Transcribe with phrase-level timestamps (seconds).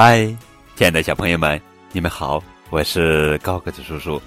[0.00, 0.24] 嗨，
[0.76, 4.22] 亲爱的小朋友们，你们好，我是高个子叔叔。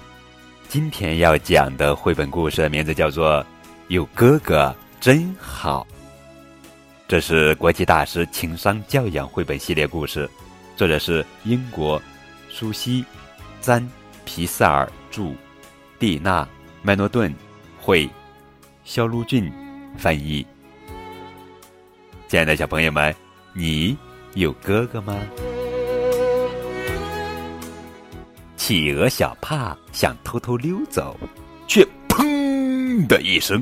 [0.68, 3.42] 今天要讲的绘本故事名字叫做
[3.88, 5.86] 《有哥哥真好》，
[7.08, 10.28] 这是国际大师情商教养绘本系列故事，
[10.76, 11.98] 作者是英国
[12.50, 13.02] 舒西·
[13.62, 13.82] 詹
[14.26, 15.32] 皮塞尔著，
[15.98, 16.44] 蒂娜·
[16.82, 17.34] 麦诺顿
[17.80, 18.06] 绘，
[18.84, 19.50] 肖路俊
[19.96, 20.46] 翻译。
[22.28, 23.14] 亲爱的小朋友们，
[23.54, 23.96] 你
[24.34, 25.18] 有哥哥吗？
[28.64, 31.18] 企鹅小帕想偷偷溜走，
[31.66, 33.60] 却砰的一声，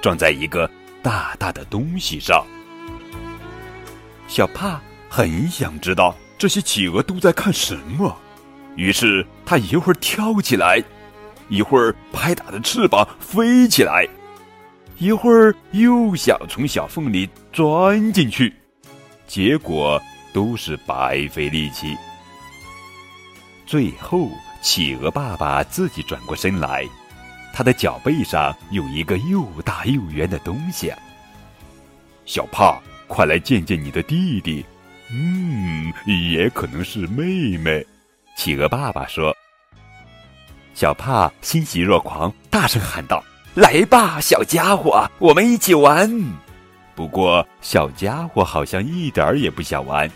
[0.00, 0.70] 撞在一个
[1.02, 2.46] 大大的东西上。
[4.28, 8.16] 小帕很想知道这些企鹅都在看什么，
[8.76, 10.80] 于是他一会儿跳起来，
[11.48, 14.06] 一会儿拍打着翅膀飞起来，
[14.98, 18.54] 一会儿又想从小缝里钻进去，
[19.26, 20.00] 结果
[20.32, 21.96] 都是白费力气。
[23.68, 24.30] 最后，
[24.62, 26.86] 企鹅爸爸自己转过身来，
[27.52, 30.90] 他的脚背上有一个又大又圆的东西。
[32.24, 34.64] 小帕，快来见见你的弟弟。
[35.10, 37.84] 嗯，也可能是妹妹。
[38.38, 39.36] 企鹅爸爸说。
[40.72, 46.10] 小帕欣喜若狂，大声喊道：“来吧，小家伙，我们一起玩！”
[46.96, 50.10] 不过，小家伙好像一点儿也不想玩。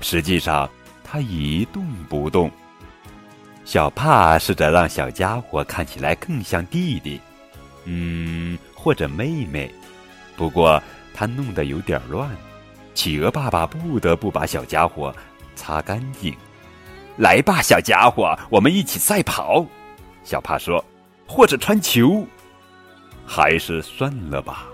[0.00, 0.70] 实际上，
[1.02, 2.48] 他一动不动。
[3.64, 7.20] 小帕试着让小家伙看起来更像弟弟，
[7.84, 9.72] 嗯，或者妹妹。
[10.36, 10.82] 不过
[11.14, 12.28] 他弄得有点乱，
[12.94, 15.14] 企鹅爸爸不得不把小家伙
[15.54, 16.34] 擦干净。
[17.16, 19.64] 来吧，小家伙，我们一起赛跑。
[20.24, 20.84] 小帕说
[21.28, 22.26] ：“或者传球。”
[23.24, 24.66] 还是算了吧，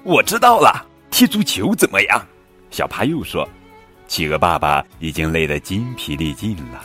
[0.04, 2.24] 我知道了，踢足球怎么样？”
[2.70, 3.48] 小帕又说。
[4.12, 6.84] 企鹅爸爸已经累得筋疲力尽了。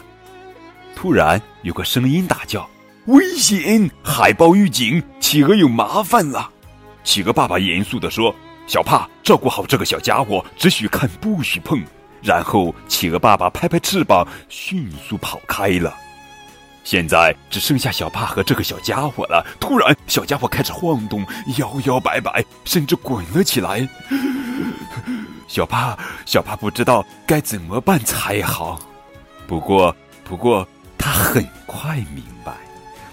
[0.94, 2.70] 突然，有个声音大叫
[3.06, 3.90] ：“危险！
[4.00, 6.48] 海豹预警，企鹅有麻烦了！”
[7.02, 8.32] 企鹅爸爸严肃地说
[8.68, 11.82] ：“小帕，照顾好这个小家伙，只许看，不许碰。”
[12.22, 15.92] 然后，企鹅爸爸拍拍翅膀，迅速跑开了。
[16.84, 19.44] 现在只剩下小帕和这个小家伙了。
[19.58, 21.26] 突然，小家伙开始晃动，
[21.58, 23.88] 摇摇摆摆，甚至滚了起来。
[25.48, 28.80] 小帕，小帕不知道该怎么办才好。
[29.46, 30.66] 不过，不过
[30.98, 32.52] 他很快明白，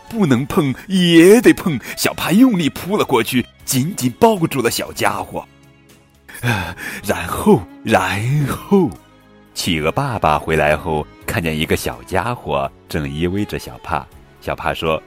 [0.09, 1.79] 不能碰也得碰。
[1.95, 5.45] 小帕用力扑了过去，紧紧抱住了小家伙。
[7.05, 8.89] 然后，然后，
[9.53, 14.05] 企鹅爸爸回来后，看见一个小家伙正依偎着小帕。
[14.41, 15.01] 小帕说：“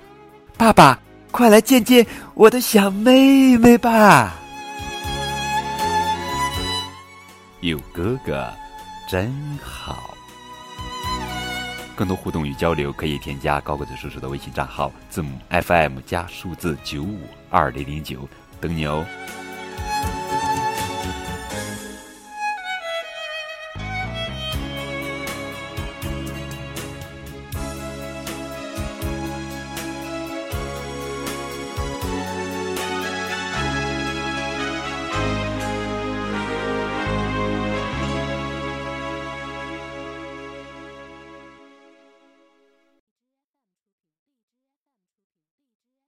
[0.57, 0.99] 爸爸，
[1.33, 4.37] 快来见见我的小妹妹吧。”
[7.61, 8.53] 有哥哥，
[9.09, 10.15] 真好。
[11.97, 18.29] 更多互动与交流，可以添加高个子叔叔的微信账号，字母 FM 加数字九五二零零九，
[18.61, 19.07] 等你哦。